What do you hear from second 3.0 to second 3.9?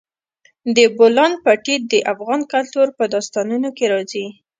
داستانونو کې